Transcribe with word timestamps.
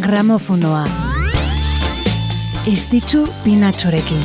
gramofonoa. 0.00 0.84
Ez 2.68 2.82
ditzu 2.90 3.22
pinatxorekin. 3.44 4.20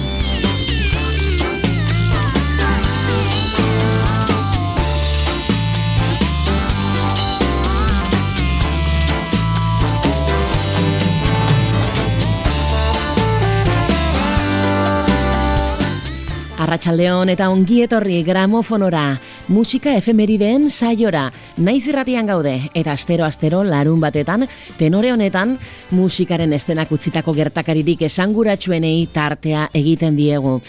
Arratxaldeon 16.61 17.31
eta 17.31 17.47
ongietorri 17.51 18.21
gramofonora, 18.27 19.15
musika 19.51 19.93
efemerideen 19.99 20.69
saiora, 20.71 21.27
naiz 21.57 21.83
irratian 21.85 22.25
gaude, 22.25 22.55
eta 22.73 22.95
astero-astero 22.95 23.61
larun 23.67 23.99
batetan, 24.01 24.47
tenore 24.79 25.11
honetan, 25.11 25.57
musikaren 25.91 26.55
estenak 26.55 26.91
utzitako 26.91 27.35
gertakaririk 27.35 28.01
esanguratsuenei 28.07 29.05
tartea 29.13 29.67
egiten 29.77 30.15
diegu. 30.15 30.61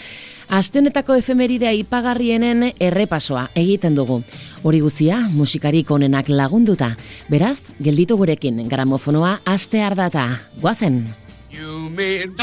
Aste 0.53 0.81
honetako 0.83 1.15
efemeridea 1.17 1.71
ipagarrienen 1.79 2.73
errepasoa 2.79 3.47
egiten 3.55 3.95
dugu. 3.95 4.19
Hori 4.61 4.83
guzia, 4.83 5.21
musikarik 5.31 5.89
onenak 5.91 6.29
lagunduta. 6.29 6.91
Beraz, 7.31 7.71
gelditu 7.81 8.19
gurekin 8.19 8.67
gramofonoa 8.69 9.39
aste 9.45 9.81
ardata. 9.81 10.27
Guazen! 10.61 11.05
You 11.53 11.89
made 11.89 12.35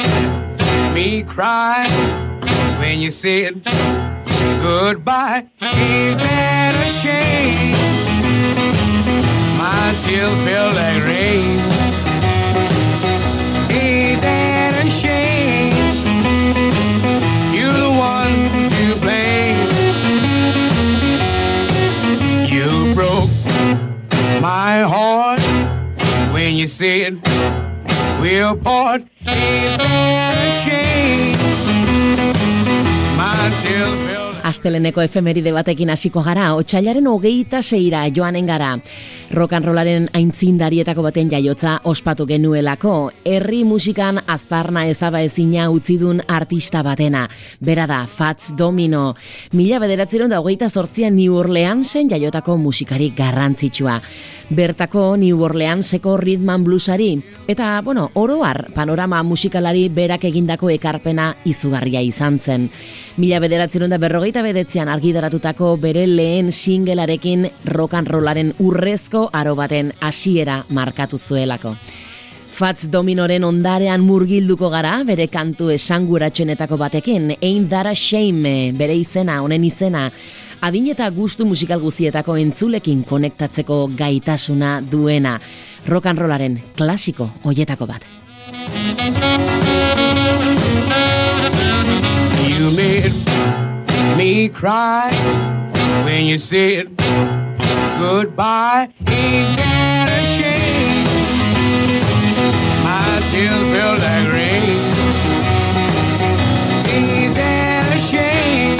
me 0.95 1.23
cry 1.23 1.87
when 2.81 3.01
you 3.03 3.11
said 3.11 3.61
goodbye. 4.63 5.47
Ain't 5.61 6.19
that 6.19 6.75
a 6.87 6.91
shame? 6.91 7.77
My 9.59 9.95
tears 10.03 10.37
feel 10.45 10.69
like 10.81 11.03
rain. 11.05 11.59
Ain't 13.71 14.21
that 14.23 14.73
a 14.85 14.91
shame? 14.91 15.75
You're 17.55 17.79
the 17.85 17.91
one 17.91 18.37
to 18.75 18.85
blame. 19.01 19.69
You 22.53 22.95
broke 22.95 23.31
my 24.41 24.83
heart 24.83 25.43
when 26.33 26.57
you 26.57 26.67
said 26.67 27.21
we'll 28.21 28.57
part. 28.57 29.03
Ain't 29.27 29.79
that 29.79 30.37
a 30.47 30.51
shame? 30.63 30.91
Asteleneko 34.51 35.03
efemeride 35.05 35.53
batekin 35.55 35.93
hasiko 35.93 36.25
gara, 36.27 36.49
otxailaren 36.59 37.07
hogeita 37.07 37.61
zeira 37.63 38.01
joanen 38.11 38.49
gara. 38.49 38.73
Rollaren 39.31 40.09
aintzindarietako 40.17 41.05
baten 41.07 41.29
jaiotza 41.31 41.77
ospatu 41.87 42.27
genuelako. 42.27 43.13
Herri 43.25 43.61
musikan 43.65 44.19
aztarna 44.27 44.89
ezaba 44.91 45.21
ezina 45.23 45.69
utzidun 45.71 46.23
artista 46.27 46.83
batena. 46.83 47.29
Bera 47.61 47.87
da, 47.87 48.01
Fats 48.11 48.57
Domino. 48.59 49.15
Mila 49.53 49.79
bederatzeron 49.79 50.31
da 50.31 50.41
hogeita 50.41 50.69
sortzia 50.69 51.11
New 51.15 51.37
Orleansen 51.39 52.11
jaiotako 52.11 52.57
musikari 52.59 53.13
garrantzitsua. 53.17 54.01
Bertako 54.51 55.17
New 55.17 55.45
Orleanseko 55.47 56.17
Rhythm 56.17 56.65
Bluesari. 56.65 57.13
Eta, 57.47 57.81
bueno, 57.85 58.11
oroar 58.15 58.73
panorama 58.75 59.23
musikalari 59.23 59.89
berak 59.89 60.25
egindako 60.27 60.71
ekarpena 60.75 61.37
izugarria 61.45 62.03
izan 62.03 62.41
zen. 62.41 62.69
Mila 63.17 63.39
bederatzeron 63.39 63.91
da 63.91 63.99
berrogeita 63.99 64.40
bedetzean 64.43 64.89
argidaratutako 64.89 65.77
bere 65.81 66.07
lehen 66.07 66.53
singelarekin 66.53 67.49
rollaren 67.65 68.53
urrezko 68.59 69.29
aro 69.33 69.55
baten 69.57 69.93
hasiera 70.01 70.65
markatu 70.69 71.19
zuelako. 71.19 71.75
Fats 72.61 72.91
Dominoren 72.93 73.45
ondarean 73.45 74.03
murgilduko 74.05 74.69
gara, 74.69 74.99
bere 75.09 75.29
kantu 75.33 75.71
esanguratxenetako 75.73 76.77
batekin, 76.77 77.31
Ain't 77.41 77.71
That 77.71 77.95
Shame, 77.97 78.73
bere 78.77 78.97
izena, 79.01 79.41
honen 79.41 79.65
izena, 79.65 80.11
adin 80.61 80.91
eta 80.93 81.09
gustu 81.11 81.47
musikal 81.49 81.81
guzietako 81.81 82.37
entzulekin 82.37 83.05
konektatzeko 83.09 83.87
gaitasuna 83.97 84.83
duena, 84.83 85.39
rock 85.89 86.13
rollaren 86.19 86.61
klasiko 86.77 87.31
hoietako 87.45 87.87
bat. 87.87 88.05
Me 94.31 94.49
cry 94.49 95.11
when 96.05 96.25
you 96.25 96.39
said 96.39 96.85
goodbye. 97.99 98.89
Ain't 99.09 99.57
that 99.59 100.09
a 100.19 100.23
shame? 100.35 101.07
My 102.87 103.11
tears 103.31 103.65
feel 103.73 103.95
like 104.07 104.27
rain. 104.37 104.79
Ain't 106.95 107.35
that 107.41 107.83
a 107.97 108.01
shame? 108.11 108.79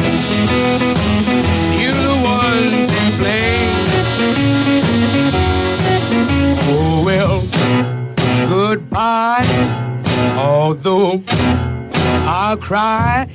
You're 1.81 1.99
the 2.07 2.17
one 2.39 2.71
to 2.95 3.05
blame. 3.19 3.75
Oh 6.73 7.03
well, 7.09 7.39
goodbye. 8.49 9.51
Although 10.37 11.25
I'll 12.39 12.57
cry, 12.57 13.27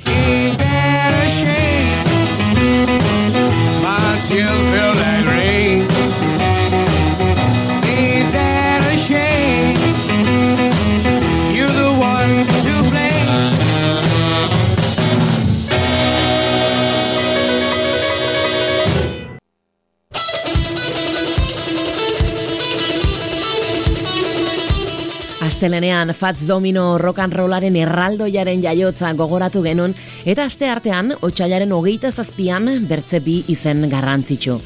Astelenean 25.66 26.14
Fats 26.14 26.46
Domino 26.46 27.00
rock 27.00 27.18
and 27.24 27.34
rollaren 27.34 27.74
erraldoiaren 27.76 28.62
jaiotza 28.62 29.10
gogoratu 29.18 29.64
genuen 29.66 29.96
eta 30.30 30.46
aste 30.46 30.70
artean 30.70 31.16
otsailaren 31.26 31.74
hogeita 31.74 32.12
zazpian 32.12 32.70
bertze 32.86 33.18
bi 33.26 33.40
izen 33.50 33.88
garrantzitsu. 33.90 34.60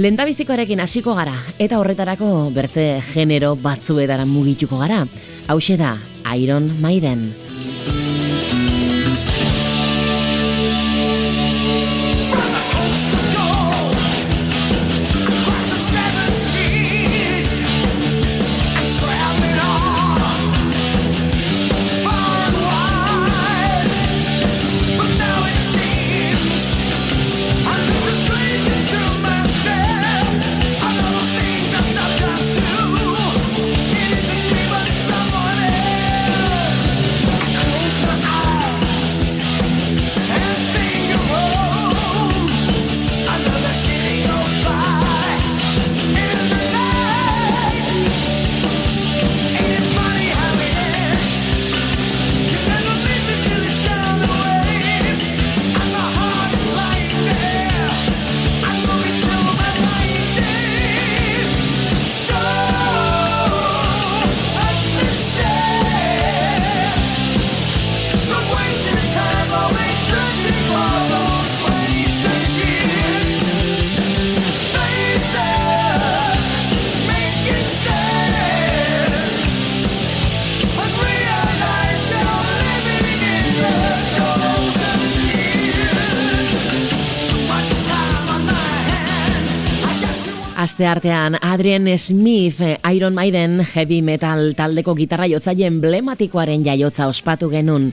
Lentabizikoarekin 0.00 0.80
hasiko 0.80 1.12
gara 1.20 1.36
eta 1.60 1.82
horretarako 1.82 2.48
bertze 2.56 3.02
genero 3.12 3.58
batzuetara 3.60 4.24
mugituko 4.24 4.80
gara. 4.80 5.04
Hau 5.48 5.60
da, 5.76 5.98
Iron 6.32 6.80
Maiden. 6.80 7.41
Aste 90.72 90.86
artean, 90.86 91.36
Adrian 91.42 91.98
Smith, 91.98 92.62
Iron 92.94 93.12
Maiden 93.12 93.60
heavy 93.60 94.00
metal 94.00 94.54
taldeko 94.56 94.94
gitarra 94.96 95.26
jotzaile 95.28 95.66
emblematikoaren 95.68 96.64
jaiotza 96.64 97.10
ospatu 97.12 97.50
genun. 97.52 97.90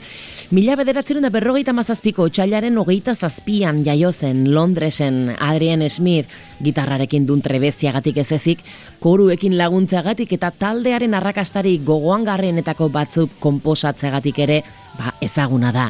Mila 0.56 0.78
bederatzerun 0.80 1.28
da 1.28 1.34
berrogeita 1.34 1.74
mazazpiko 1.76 2.30
txailaren 2.32 2.80
hogeita 2.80 3.18
zazpian 3.20 3.84
jaiozen 3.84 4.46
Londresen 4.56 5.36
Adrian 5.36 5.84
Smith 5.92 6.32
gitarrarekin 6.64 7.28
dun 7.28 7.44
trebeziagatik 7.44 8.24
ez 8.24 8.30
ezik, 8.40 8.64
koruekin 9.04 9.60
laguntzagatik 9.60 10.40
eta 10.40 10.56
taldearen 10.56 11.20
arrakastari 11.20 11.82
gogoan 11.84 12.24
garrenetako 12.24 12.88
batzuk 12.96 13.42
komposatzeagatik 13.44 14.46
ere 14.48 14.64
ba, 14.96 15.18
ezaguna 15.20 15.76
da. 15.76 15.90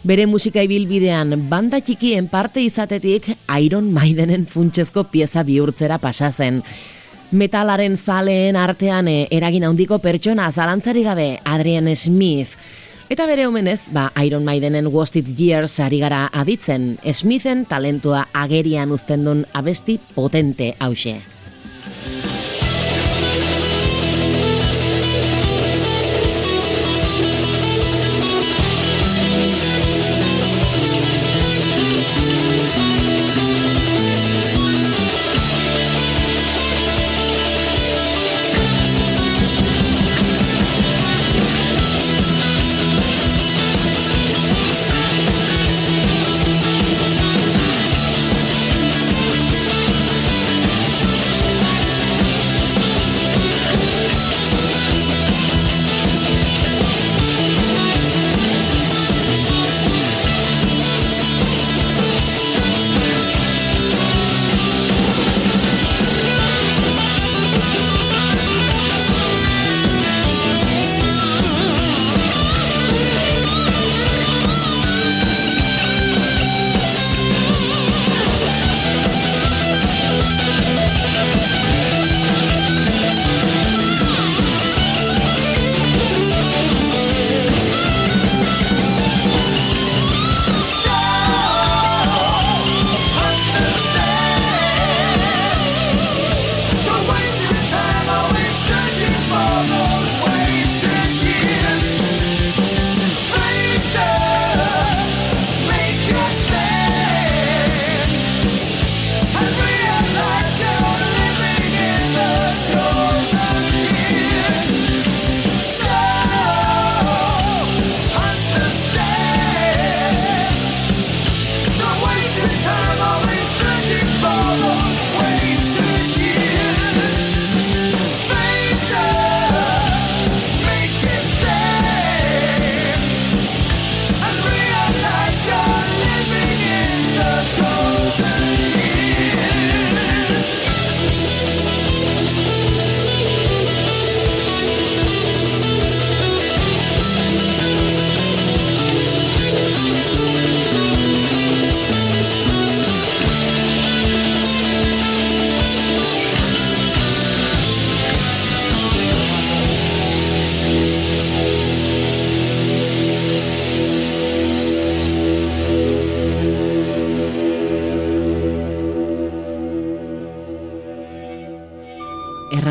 Bere 0.00 0.24
musika 0.24 0.62
ibilbidean 0.64 1.34
banda 1.50 1.76
txikien 1.84 2.30
parte 2.32 2.62
izatetik 2.64 3.26
Iron 3.60 3.90
Maidenen 3.92 4.46
funtsezko 4.48 5.04
pieza 5.12 5.42
bihurtzera 5.44 5.98
pasa 6.00 6.30
zen. 6.32 6.62
Metalaren 7.36 7.98
zaleen 8.00 8.56
artean 8.56 9.10
eh, 9.12 9.26
eragin 9.30 9.66
handiko 9.68 9.98
pertsona 10.00 10.46
zalantzari 10.50 11.02
gabe 11.04 11.26
Adrian 11.44 11.90
Smith. 11.94 12.56
Eta 13.12 13.26
bere 13.26 13.44
omenez, 13.46 13.90
ba, 13.92 14.06
Iron 14.24 14.46
Maidenen 14.46 14.88
Wasted 14.88 15.34
Years 15.36 15.76
ari 15.84 16.00
gara 16.00 16.30
aditzen, 16.32 16.94
Smithen 17.04 17.66
talentua 17.68 18.24
agerian 18.32 18.96
uzten 18.96 19.26
duen 19.26 19.44
abesti 19.52 19.98
potente 20.14 20.72
hause. 20.80 21.18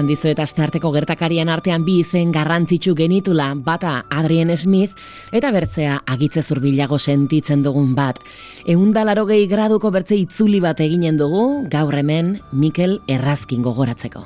Dizu 0.08 0.30
eta 0.32 0.46
aztearteko 0.46 0.92
gertakarien 0.94 1.50
artean 1.50 1.84
bi 1.84 2.00
izen 2.04 2.32
garrantzitsu 2.32 2.94
genitula 2.96 3.50
bata 3.56 4.06
Adrien 4.10 4.56
Smith 4.58 4.94
eta 5.32 5.52
bertzea 5.52 6.00
agitze 6.06 6.44
zurbilago 6.44 7.00
sentitzen 7.00 7.64
dugun 7.64 7.96
bat. 7.96 8.20
Eundalaro 8.66 9.26
gehi 9.26 9.48
graduko 9.48 9.92
bertze 9.92 10.16
itzuli 10.16 10.60
bat 10.64 10.80
eginen 10.80 11.18
dugu 11.18 11.66
gaur 11.70 11.96
hemen 11.96 12.40
Mikel 12.52 13.02
Errazkin 13.08 13.62
gogoratzeko. 13.66 14.26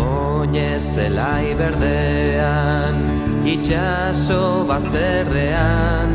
Oinez 0.00 0.82
zelai 0.94 1.54
berdean, 1.54 3.00
itxaso 3.46 4.64
bazterrean, 4.68 6.14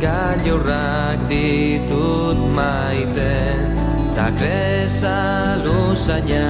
gailurrak 0.00 1.26
ditut 1.28 2.40
maiten, 2.56 3.75
ta 4.16 4.30
kresa 4.38 5.60
luzaina 5.64 6.48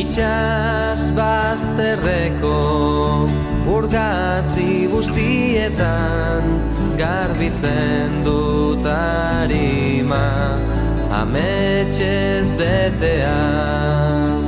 Itxas 0.00 1.02
bazterreko 1.18 2.58
urgazi 3.76 4.86
guztietan 4.92 6.46
garbitzen 7.00 8.22
dut 8.26 8.86
harima 8.94 10.26
ametxez 11.22 12.48
betean 12.60 14.39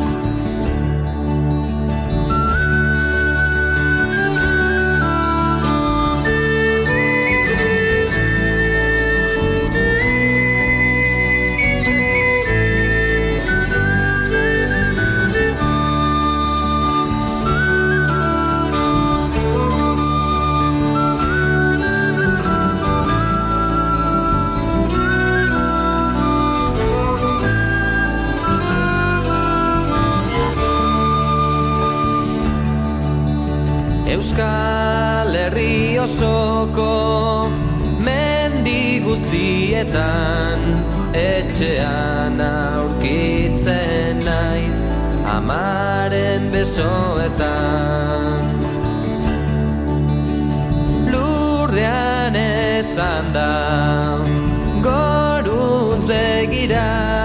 begira. 56.42 57.21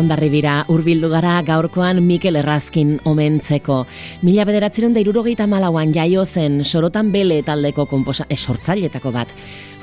Ondarribira 0.00 0.62
urbildu 0.72 1.10
gara 1.12 1.34
gaurkoan 1.44 1.98
Mikel 2.06 2.38
Errazkin 2.40 2.94
omentzeko. 3.04 3.82
Mila 4.24 4.46
bederatzeren 4.48 4.94
da 4.96 5.02
irurogeita 5.02 5.44
malauan 5.50 5.92
jaio 5.92 6.24
zen 6.24 6.62
sorotan 6.64 7.10
bele 7.12 7.42
taldeko 7.44 7.84
komposa, 7.90 8.24
esortzailetako 8.32 9.12
bat. 9.12 9.34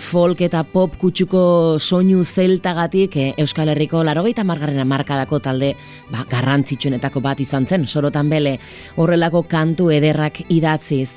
Folk 0.01 0.41
eta 0.47 0.63
pop 0.65 0.95
kutsuko 0.97 1.41
soinu 1.77 2.23
zeltagatik 2.25 3.17
eh, 3.17 3.31
Euskal 3.43 3.69
Herriko 3.73 4.01
larogeita 4.05 4.45
margarren 4.47 4.81
amarkadako 4.81 5.39
talde 5.39 5.75
ba, 6.09 6.25
garrantzitsuenetako 6.29 7.21
bat 7.21 7.43
izan 7.45 7.67
zen 7.69 7.85
sorotan 7.85 8.29
bele 8.29 8.57
horrelako 8.97 9.45
kantu 9.45 9.91
ederrak 9.93 10.47
idatziz. 10.49 11.11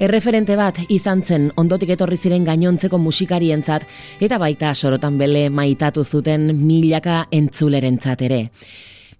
Erreferente 0.00 0.54
bat 0.56 0.78
izan 0.88 1.20
zen 1.20 1.50
ondotik 1.60 1.90
etorri 1.92 2.16
ziren 2.16 2.46
gainontzeko 2.46 2.96
musikarientzat 2.96 3.82
eta 4.24 4.38
baita 4.40 4.70
sorotan 4.72 5.18
bele 5.20 5.42
maitatu 5.52 6.04
zuten 6.04 6.46
milaka 6.56 7.26
entzulerentzat 7.36 8.22
ere. 8.24 8.38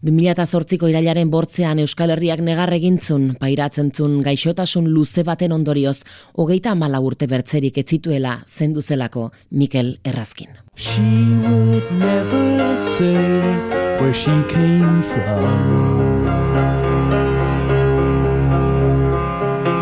2008ko 0.09 0.89
irailaren 0.89 1.29
bortzean 1.29 1.83
Euskal 1.85 2.15
Herriak 2.15 2.41
negar 2.41 2.73
egintzun, 2.73 3.35
pairatzen 3.37 3.91
zun 3.93 4.23
gaixotasun 4.25 4.89
luze 4.89 5.21
baten 5.29 5.53
ondorioz, 5.53 5.99
hogeita 6.41 6.73
amala 6.73 7.03
urte 7.05 7.29
bertzerik 7.29 7.77
etzituela 7.85 8.39
zenduzelako 8.49 9.29
Mikel 9.51 9.99
Errazkin. 10.03 10.57
She 10.77 11.37
would 11.45 11.93
never 11.93 12.79
say 12.79 13.21
where 14.01 14.15
she 14.15 14.33
came 14.49 15.03
from 15.03 16.20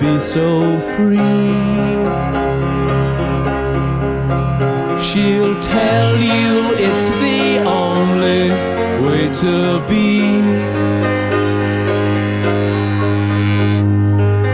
Be 0.00 0.20
so 0.20 0.78
free. 0.94 1.16
She'll 5.02 5.58
tell 5.60 6.16
you 6.16 6.74
it's 6.86 7.08
the 7.24 7.64
only 7.66 8.50
way 9.04 9.24
to 9.42 9.54
be. 9.88 10.12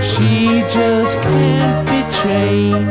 She 0.01 0.63
just 0.63 1.19
can't 1.19 1.87
be 1.89 2.01
chained 2.21 2.89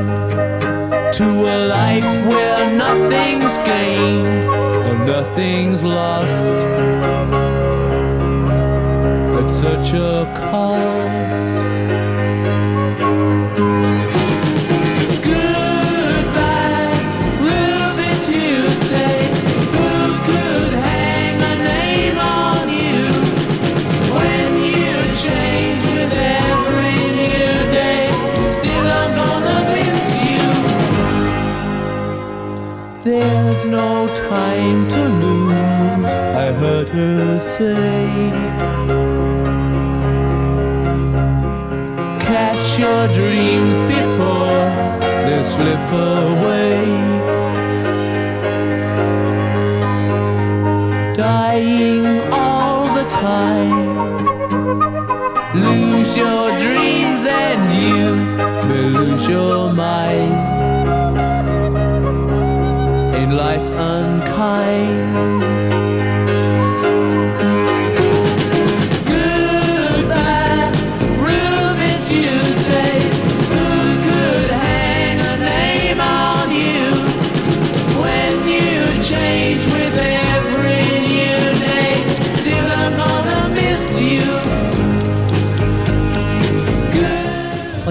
to 1.13 1.23
a 1.23 1.57
life 1.67 2.27
where 2.27 2.71
nothing's 2.75 3.57
gained 3.57 4.45
and 4.89 5.07
nothing's 5.07 5.81
lost 5.83 6.51
at 9.39 9.47
such 9.49 9.93
a 9.93 10.31
cost. 10.35 11.16
Her 36.91 37.37
say 37.39 38.31
Catch 42.27 42.79
your 42.79 43.07
dreams 43.13 43.77
before 43.93 44.63
they 45.25 45.43
slip 45.43 45.91
away 45.91 46.36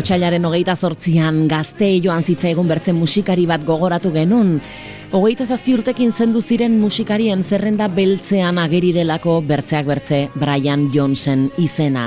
Otsailaren 0.06 0.44
hogeita 0.46 0.76
zortzian 0.78 1.48
gazte 1.50 1.88
joan 1.98 2.22
zitza 2.22 2.46
egun 2.46 2.68
bertzen 2.70 2.94
musikari 2.94 3.42
bat 3.50 3.64
gogoratu 3.66 4.12
genun. 4.14 4.52
Hogeita 5.10 5.42
zazpi 5.50 5.74
urtekin 5.74 6.12
zendu 6.14 6.38
ziren 6.38 6.76
musikarien 6.78 7.42
zerrenda 7.42 7.88
beltzean 7.90 8.60
ageri 8.62 8.92
delako 8.94 9.40
bertzeak 9.48 9.88
bertze 9.90 10.20
Brian 10.38 10.92
Johnson 10.94 11.48
izena. 11.58 12.06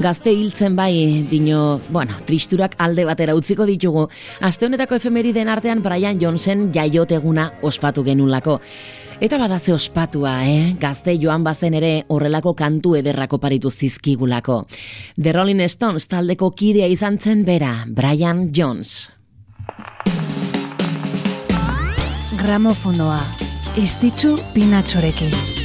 Gazte 0.00 0.32
hiltzen 0.32 0.76
bai, 0.76 1.26
dino, 1.28 1.78
bueno, 1.92 2.14
tristurak 2.24 2.72
alde 2.80 3.04
batera 3.04 3.34
utziko 3.36 3.66
ditugu. 3.68 4.06
Aste 4.40 4.64
honetako 4.64 4.96
efemeriden 4.96 5.50
artean 5.52 5.82
Brian 5.84 6.16
Johnson 6.16 6.70
jaioteguna 6.72 7.50
ospatu 7.60 8.00
genulako. 8.06 8.56
Eta 9.20 9.36
badaze 9.36 9.74
ospatua, 9.76 10.38
eh? 10.48 10.72
Gazte 10.80 11.18
joan 11.20 11.44
bazen 11.44 11.76
ere 11.76 11.92
horrelako 12.08 12.54
kantu 12.56 12.94
ederrako 12.96 13.42
paritu 13.44 13.68
zizkigulako. 13.68 14.62
The 15.20 15.36
Rolling 15.36 15.60
Stones 15.68 16.08
taldeko 16.08 16.50
kidea 16.56 16.88
izan 16.88 17.20
zen 17.20 17.44
bera, 17.44 17.84
Brian 17.86 18.48
Jones. 18.56 19.10
Gramofonoa, 22.40 23.20
estitzu 23.76 24.38
pinatxorekin. 24.54 25.59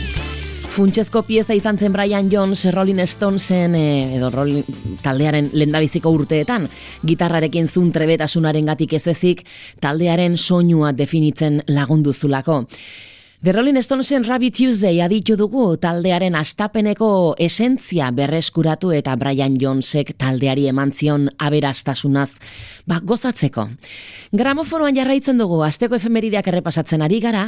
Funtsezko 0.75 1.21
pieza 1.23 1.55
izan 1.55 1.77
zen 1.79 1.93
Brian 1.95 2.27
Jones 2.27 2.65
Rolling 2.75 2.99
Stonesen 3.07 3.77
eh, 3.79 4.17
edo 4.17 4.27
Rolling 4.33 4.99
taldearen 4.99 5.47
lendabiziko 5.55 6.11
urteetan 6.11 6.65
gitarrarekin 7.07 7.69
zun 7.71 7.93
trebetasunaren 7.95 8.67
gatik 8.67 8.97
ez 8.97 9.05
ezik 9.07 9.45
taldearen 9.79 10.35
soinua 10.35 10.91
definitzen 10.91 11.61
lagunduzulako. 11.71 12.65
The 13.45 13.51
Rolling 13.53 13.77
Stonesen 13.77 14.23
Rabbit 14.23 14.55
Tuesday 14.57 15.03
aditu 15.05 15.35
dugu 15.37 15.75
taldearen 15.77 16.33
astapeneko 16.33 17.35
esentzia 17.37 18.07
berreskuratu 18.09 18.89
eta 18.97 19.13
Brian 19.21 19.59
Jonesek 19.61 20.15
taldeari 20.17 20.63
eman 20.71 20.89
zion 20.89 21.27
aberastasunaz 21.37 22.31
ba, 22.89 22.97
gozatzeko. 23.05 23.67
Gramofonoan 24.33 24.97
jarraitzen 24.97 25.37
dugu 25.37 25.59
asteko 25.61 25.93
efemerideak 25.99 26.49
errepasatzen 26.49 27.05
ari 27.05 27.19
gara 27.21 27.43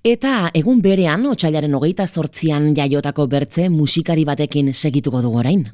eta 0.00 0.48
egun 0.56 0.80
berean 0.80 1.26
otxailaren 1.28 1.76
hogeita 1.76 2.06
zortzian 2.06 2.70
jaiotako 2.72 3.26
bertze 3.28 3.68
musikari 3.68 4.24
batekin 4.24 4.72
segituko 4.72 5.20
dugu 5.20 5.42
orain. 5.44 5.68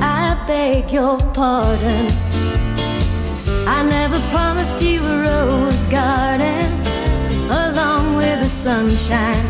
I 0.00 0.32
beg 0.48 0.94
your 0.94 1.20
pardon 1.36 2.27
I 3.68 3.82
never 3.84 4.18
promised 4.32 4.80
you 4.80 5.04
a 5.04 5.16
rose 5.28 5.76
garden, 5.90 6.64
a 7.52 8.48
sunshine. 8.48 9.44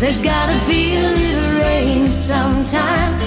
There's 0.00 0.24
gotta 0.24 0.56
be 0.66 0.96
a 0.96 1.12
little 1.12 1.60
rain 1.60 2.08
sometimes. 2.08 3.26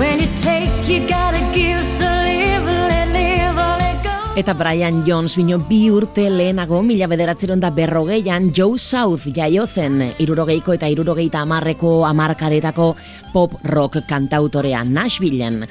When 0.00 0.20
you 0.20 0.28
take, 0.40 0.72
you 0.88 1.06
gotta 1.06 1.40
give, 1.52 1.84
so 1.84 2.08
live, 2.08 2.64
let 2.64 3.08
live, 3.12 3.56
or 3.60 3.76
let 3.76 4.02
go. 4.02 4.16
Eta 4.40 4.54
Brian 4.54 5.04
Jones 5.04 5.36
bino 5.36 5.58
bi 5.58 5.90
urte 5.92 6.24
lehenago 6.30 6.80
mila 6.82 7.06
bederatzeron 7.06 7.60
da 7.60 7.70
berrogeian 7.70 8.48
Joe 8.56 8.78
South 8.78 9.28
jaio 9.36 9.66
zen 9.66 10.00
irurogeiko 10.18 10.72
eta 10.72 10.88
irurogeita 10.88 11.44
amarreko 11.44 12.06
amarkadetako 12.08 12.94
pop 13.32 13.60
rock 13.68 14.00
kantautorea 14.08 14.82
Nashvilleen. 14.84 15.66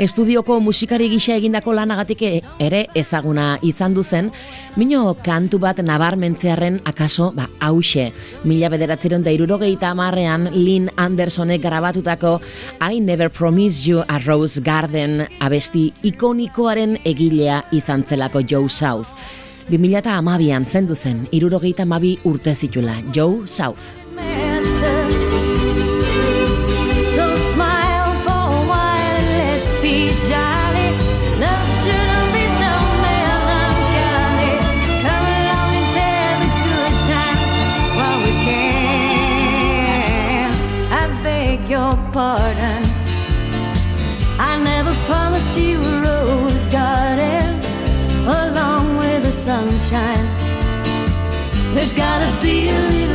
Estudioko 0.00 0.56
musikari 0.60 1.08
gisa 1.12 1.34
egindako 1.36 1.74
lanagatik 1.76 2.22
e- 2.22 2.40
ere 2.58 2.86
ezaguna 2.94 3.58
izan 3.62 3.94
duzen, 3.94 4.30
mino 4.76 5.14
kantu 5.24 5.58
bat 5.58 5.82
nabarmentzearen 5.84 6.80
akaso 6.88 7.30
ba, 7.36 7.48
hause. 7.60 8.10
Mila 8.44 8.70
bederatzeron 8.72 9.22
da 9.22 9.30
irurogeita 9.30 9.90
amarrean 9.92 10.48
Lynn 10.54 10.88
Andersonek 10.96 11.62
grabatutako 11.62 12.40
I 12.80 13.00
Never 13.00 13.28
Promise 13.30 13.88
You 13.90 14.02
a 14.08 14.18
Rose 14.18 14.60
Garden 14.60 15.26
abesti 15.40 15.92
ikonikoaren 16.02 16.98
egilea 17.04 17.62
izan 17.72 18.04
zelako 18.08 18.42
Joe 18.48 18.68
South. 18.68 19.08
2008an 19.70 20.64
zendu 20.64 20.94
zen, 20.94 21.28
irurogeita 21.30 21.84
mabi 21.84 22.18
urte 22.24 22.54
zitula, 22.54 22.96
Joe 23.14 23.46
South. 23.46 24.01
Sunshine. 49.82 51.74
There's 51.74 51.94
gotta 51.94 52.30
be 52.42 52.68
a 52.68 52.72
little 52.72 53.11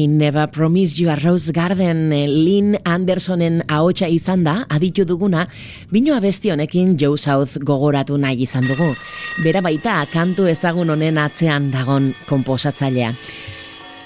I 0.00 0.06
never 0.06 0.46
promise 0.46 0.98
you 0.98 1.10
a 1.10 1.16
rose 1.16 1.52
garden 1.52 2.10
eh, 2.12 2.26
Lynn 2.26 2.78
Andersonen 2.84 3.60
ahotsa 3.68 4.08
izan 4.08 4.44
da, 4.46 4.54
aditu 4.72 5.04
duguna, 5.04 5.42
bino 5.92 6.14
abesti 6.16 6.48
honekin 6.54 6.94
Joe 6.96 7.18
South 7.18 7.58
gogoratu 7.60 8.16
nahi 8.16 8.46
izan 8.46 8.64
dugu. 8.64 8.88
Bera 9.44 9.60
baita, 9.60 9.98
kantu 10.08 10.46
ezagun 10.48 10.94
honen 10.94 11.18
atzean 11.20 11.68
dagon 11.74 12.14
komposatzailea. 12.30 13.10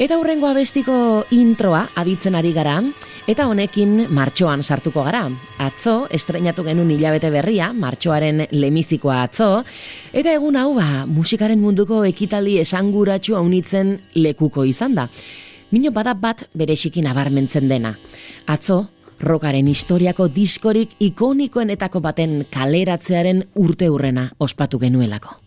Eta 0.02 0.18
hurrengo 0.18 0.48
abestiko 0.50 0.96
introa 1.30 1.84
aditzen 2.02 2.34
ari 2.34 2.50
gara, 2.56 2.80
eta 3.30 3.46
honekin 3.46 4.08
martxoan 4.10 4.66
sartuko 4.66 5.06
gara. 5.06 5.28
Atzo, 5.62 6.08
estrenatu 6.10 6.66
genuen 6.66 6.90
hilabete 6.90 7.30
berria, 7.30 7.70
martxoaren 7.70 8.48
lemizikoa 8.50 9.22
atzo, 9.28 9.62
eta 10.10 10.34
egun 10.34 10.58
hau 10.58 10.72
ba, 10.74 11.06
musikaren 11.06 11.62
munduko 11.62 12.02
ekitaldi 12.10 12.58
esanguratsu 12.66 13.38
haunitzen 13.38 14.00
lekuko 14.18 14.66
izan 14.66 14.98
da. 14.98 15.08
Mino 15.70 15.90
bada 15.90 16.14
bat 16.14 16.44
berexiki 16.54 17.02
nabarmentzen 17.02 17.68
dena. 17.68 17.94
Atzo, 18.46 18.86
rokaren 19.20 19.68
historiako 19.68 20.28
diskorik 20.28 20.96
ikonikoenetako 20.98 22.00
baten 22.00 22.42
kaleratzearen 22.50 23.44
urte 23.54 23.88
hurrena 23.88 24.30
ospatu 24.38 24.78
genuelako. 24.78 25.43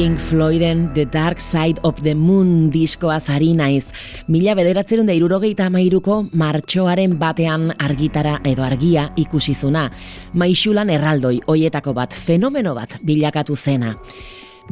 Pink 0.00 0.18
Floyden 0.18 0.94
The 0.94 1.04
Dark 1.04 1.38
Side 1.40 1.80
of 1.82 2.00
the 2.00 2.14
Moon 2.14 2.70
diskoaz 2.72 3.26
ari 3.28 3.50
naiz. 3.52 3.90
Mila 4.32 4.54
bederatzerun 4.56 5.10
da 5.10 5.12
irurogeita 5.12 5.66
amairuko 5.68 6.22
martxoaren 6.40 7.18
batean 7.20 7.66
argitara 7.76 8.38
edo 8.48 8.64
argia 8.64 9.10
ikusizuna. 9.20 9.90
Maixulan 10.32 10.88
erraldoi, 10.88 11.42
hoietako 11.44 11.92
bat, 11.92 12.16
fenomeno 12.16 12.72
bat 12.78 12.96
bilakatu 13.04 13.58
zena. 13.60 13.92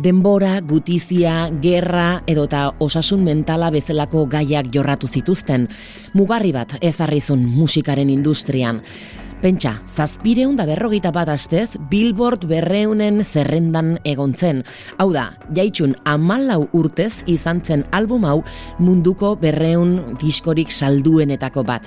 Denbora, 0.00 0.62
gutizia, 0.64 1.50
gerra 1.60 2.22
edota 2.24 2.70
osasun 2.80 3.20
mentala 3.28 3.68
bezalako 3.68 4.24
gaiak 4.32 4.72
jorratu 4.72 5.12
zituzten. 5.12 5.68
Mugarri 6.16 6.56
bat 6.56 6.78
ezarrizun 6.80 7.44
musikaren 7.44 8.08
industrian. 8.08 8.80
Pentsa, 9.38 9.76
zazpireun 9.86 10.56
da 10.58 10.64
berrogeita 10.66 11.12
bat 11.14 11.28
astez, 11.30 11.76
Billboard 11.92 12.48
berreunen 12.50 13.20
zerrendan 13.22 13.92
egontzen. 14.02 14.64
Hau 14.98 15.12
da, 15.14 15.28
jaitxun 15.54 15.94
amalau 16.10 16.64
urtez 16.74 17.20
izan 17.30 17.60
zen 17.62 17.84
album 17.94 18.26
hau 18.26 18.40
munduko 18.82 19.36
berreun 19.38 20.16
diskorik 20.18 20.74
salduenetako 20.74 21.62
bat. 21.62 21.86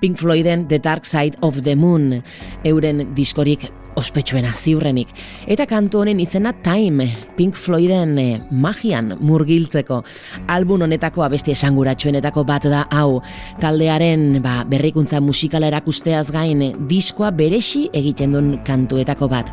Pink 0.00 0.16
Floyden 0.16 0.64
The 0.68 0.80
Dark 0.80 1.04
Side 1.04 1.36
of 1.44 1.60
the 1.68 1.76
Moon, 1.76 2.22
euren 2.64 3.10
diskorik 3.14 3.68
ospetsuena 4.00 4.52
ziurrenik. 4.54 5.08
Eta 5.46 5.66
kantu 5.66 6.02
honen 6.02 6.20
izena 6.20 6.52
Time, 6.64 7.08
Pink 7.36 7.56
Floyden 7.58 8.18
eh, 8.18 8.40
magian 8.50 9.14
murgiltzeko. 9.20 10.02
Album 10.48 10.86
honetako 10.86 11.24
abesti 11.26 11.54
esanguratsuenetako 11.54 12.44
bat 12.44 12.68
da 12.70 12.84
hau. 12.90 13.20
Taldearen 13.62 14.40
ba, 14.44 14.62
berrikuntza 14.68 15.20
musikala 15.20 15.70
erakusteaz 15.72 16.30
gain 16.34 16.64
diskoa 16.88 17.30
beresi 17.34 17.88
egiten 17.92 18.34
duen 18.34 18.56
kantuetako 18.66 19.28
bat 19.28 19.52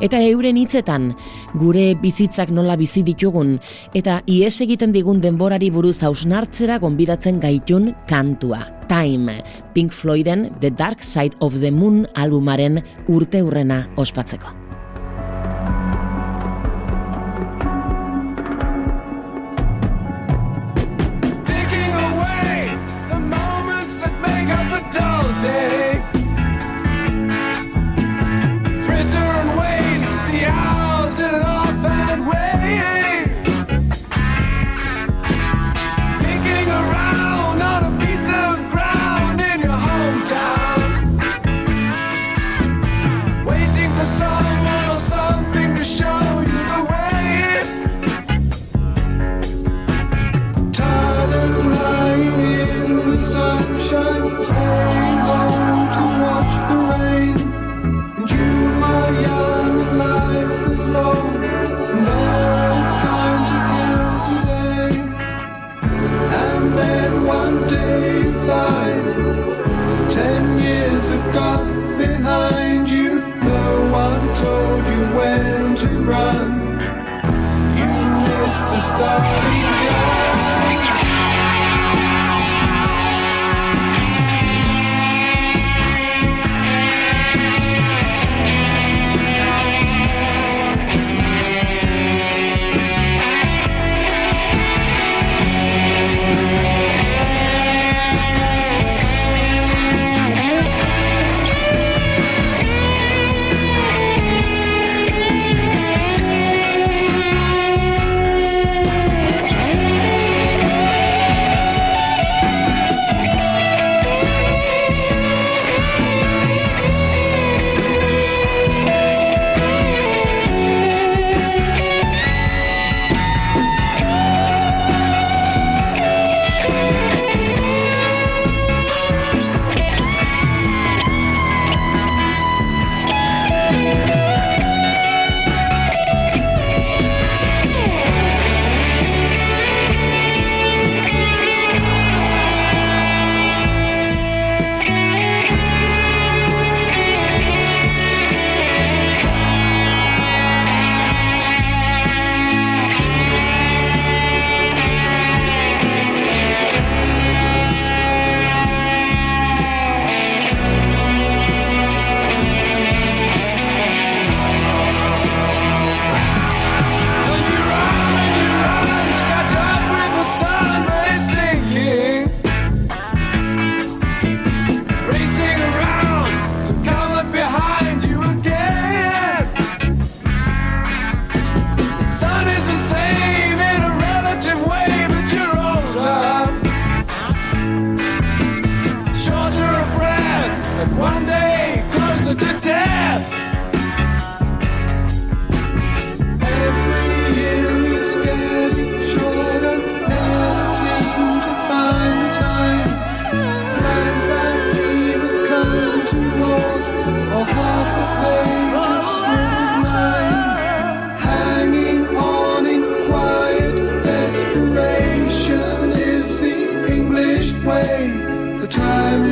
eta 0.00 0.20
euren 0.24 0.58
hitzetan 0.60 1.10
gure 1.60 1.94
bizitzak 2.00 2.52
nola 2.54 2.76
bizi 2.80 3.04
ditugun 3.06 3.56
eta 3.94 4.20
ies 4.26 4.56
egiten 4.64 4.92
digun 4.96 5.20
denborari 5.20 5.70
buruz 5.70 6.00
hausnartzera 6.02 6.78
gonbidatzen 6.82 7.40
gaitun 7.40 7.92
kantua. 8.08 8.66
Time, 8.90 9.44
Pink 9.72 9.92
Floyden 9.92 10.48
The 10.60 10.70
Dark 10.70 11.04
Side 11.04 11.38
of 11.40 11.60
the 11.60 11.70
Moon 11.70 12.06
albumaren 12.14 12.82
urte 13.08 13.44
urrena 13.46 13.84
ospatzeko. 13.96 14.59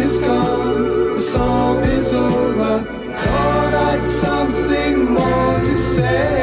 is 0.09 0.19
gone, 0.21 1.17
the 1.17 1.23
song 1.23 1.83
is 1.83 2.15
over. 2.15 2.81
Thought 3.13 3.75
I'd 3.75 4.09
something 4.09 5.13
more 5.13 5.61
to 5.61 5.77
say. 5.77 6.38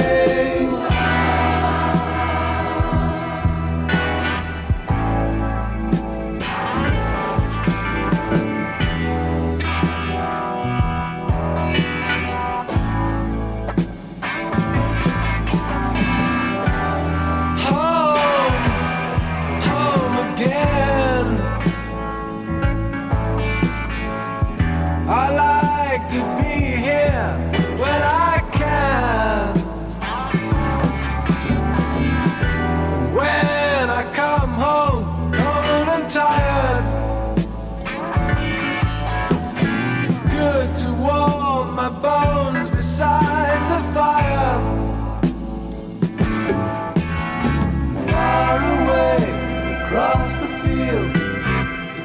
across 49.95 50.36
the 50.41 50.47
field, 50.63 51.15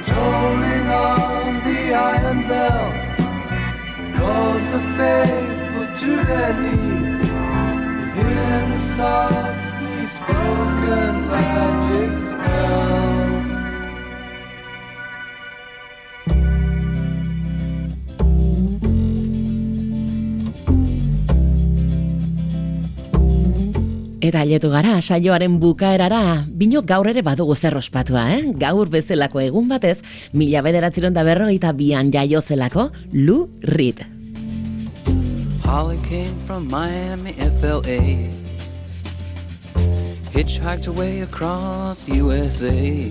tolling 0.07 0.87
of 0.87 1.65
the 1.65 1.93
iron 1.93 2.47
bell, 2.47 2.93
calls 4.15 4.63
the 4.71 4.81
faithful 4.97 5.87
to 6.01 6.25
their 6.25 6.53
knees. 6.63 7.29
You 8.15 8.25
hear 8.29 8.67
the 8.71 8.79
softly 8.95 10.07
spoken 10.07 11.27
magic. 11.31 12.30
Eta 24.31 24.45
aletu 24.45 24.69
gara, 24.71 24.93
saioaren 25.03 25.57
bukaerara, 25.59 26.45
bino 26.47 26.85
gaur 26.87 27.09
ere 27.11 27.23
badugu 27.27 27.57
zer 27.57 27.75
ospatua, 27.75 28.29
eh? 28.37 28.53
Gaur 28.55 28.87
bezalako 28.87 29.41
egun 29.43 29.67
batez, 29.67 29.97
mila 30.31 30.61
bederatziron 30.63 31.17
da 31.17 31.25
berrogeita 31.27 31.73
bian 31.75 32.13
jaio 32.15 32.39
zelako, 32.39 32.93
Lou 33.11 33.49
Reed. 33.75 34.05
Holly 35.65 35.99
came 36.07 36.37
from 36.47 36.69
Miami, 36.71 37.33
FLA. 37.59 38.31
Hitchhiked 40.31 40.87
away 40.87 41.23
across 41.23 42.09
USA. 42.09 43.11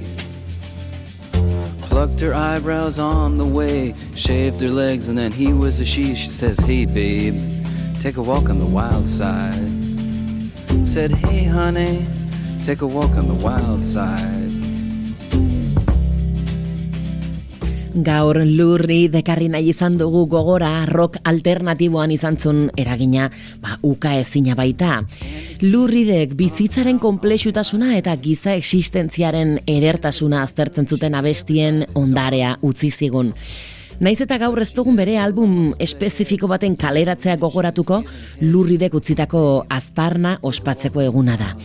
Plucked 1.81 2.21
her 2.21 2.33
eyebrows 2.33 2.97
on 2.97 3.37
the 3.37 3.45
way, 3.45 3.93
shaved 4.15 4.61
her 4.61 4.69
legs, 4.69 5.09
and 5.09 5.17
then 5.17 5.33
he 5.33 5.51
was 5.51 5.81
a 5.81 5.85
she. 5.85 6.15
She 6.15 6.27
says, 6.27 6.57
Hey, 6.59 6.85
babe, 6.85 7.35
take 7.99 8.15
a 8.15 8.21
walk 8.21 8.47
on 8.49 8.59
the 8.59 8.65
wild 8.65 9.09
side. 9.09 9.78
Said, 10.89 11.11
Hey, 11.11 11.45
honey, 11.45 12.03
take 12.63 12.81
a 12.81 12.87
walk 12.87 13.13
on 13.13 13.27
the 13.27 13.37
wild 13.45 13.79
side. 13.79 14.49
Gaur 17.93 18.41
lurri 18.41 19.05
dekarri 19.13 19.51
nahi 19.53 19.69
izan 19.69 19.99
dugu 20.01 20.23
gogora 20.25 20.87
rock 20.89 21.19
alternatiboan 21.29 22.09
izan 22.09 22.39
zun 22.41 22.65
eragina 22.73 23.29
ba, 23.61 23.77
uka 23.85 24.15
ezina 24.17 24.57
baita. 24.57 25.03
Lurridek 25.61 26.33
bizitzaren 26.33 26.97
konplexutasuna 26.97 27.93
eta 28.01 28.15
giza 28.17 28.57
existentziaren 28.57 29.59
edertasuna 29.69 30.41
aztertzen 30.41 30.89
zuten 30.89 31.13
abestien 31.13 31.83
ondarea 31.93 32.55
utzi 32.65 32.89
zigun. 32.89 33.35
Naiz 33.99 34.21
eta 34.23 34.37
gaur 34.39 34.61
ez 34.63 34.69
dugun 34.71 34.95
bere 34.95 35.17
album 35.19 35.73
espezifiko 35.83 36.47
baten 36.47 36.77
kaleratzea 36.79 37.35
gogoratuko, 37.37 38.03
lurridek 38.39 38.93
utzitako 38.95 39.41
aztarna 39.69 40.37
ospatzeko 40.41 41.03
eguna 41.03 41.35
da 41.39 41.55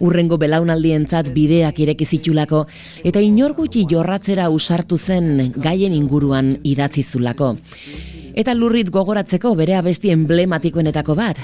urrengo 0.00 0.38
belaunaldientzat 0.40 1.30
bideak 1.34 1.80
ireki 1.84 2.06
zitulako 2.06 2.62
eta 3.04 3.20
inor 3.20 3.54
gutxi 3.56 3.86
jorratzera 3.88 4.48
usartu 4.52 4.98
zen 4.98 5.52
gaien 5.56 5.92
inguruan 5.92 6.54
idatzi 6.64 7.04
zulako. 7.04 7.54
Eta 8.32 8.54
lurrit 8.54 8.90
gogoratzeko 8.92 9.54
bere 9.58 9.76
abesti 9.76 10.12
emblematikoenetako 10.14 11.16
bat, 11.18 11.40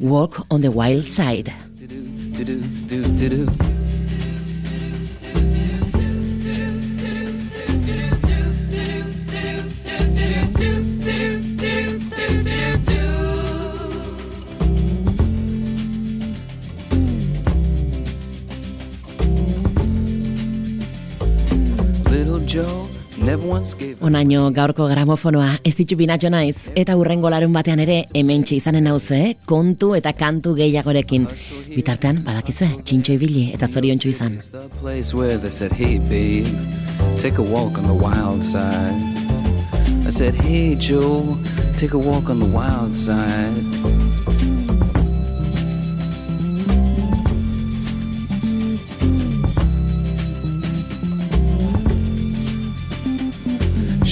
Walk 0.00 0.46
on 0.50 0.60
the 0.62 0.70
Wild 0.70 1.04
Side. 1.04 1.52
Onaino 24.00 24.46
gaurko 24.56 24.86
gramofonoa 24.88 25.58
ez 25.66 25.74
ditu 25.76 25.96
binatxo 26.00 26.30
naiz, 26.32 26.70
eta 26.78 26.94
urrengo 26.96 27.28
larun 27.32 27.52
batean 27.52 27.82
ere 27.84 27.98
hementxe 28.16 28.56
izanen 28.56 28.86
nauzu, 28.88 29.14
eh? 29.14 29.34
kontu 29.44 29.92
eta 29.98 30.14
kantu 30.16 30.54
gehiagorekin. 30.56 31.26
Bitartean, 31.74 32.22
badakizue, 32.24 32.70
txintxo 32.80 33.18
ibili 33.18 33.50
eta 33.52 33.68
zoriontsu 33.68 34.08
izan. 34.08 34.40
Take 37.20 37.38
a 37.38 37.42
walk 37.42 37.78
on 37.78 37.86
the 37.86 37.94
wild 37.94 38.42
side. 38.42 38.96
I 40.06 40.10
said, 40.10 40.34
hey 40.34 40.74
Joe, 40.74 41.36
take 41.76 41.92
a 41.92 41.98
walk 41.98 42.30
on 42.30 42.40
the 42.40 42.46
wild 42.46 42.94
side. 42.94 43.89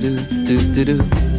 do, 0.00 0.16
do, 0.16 0.56
do, 0.56 0.84
do, 0.84 0.96
do. 0.96 1.29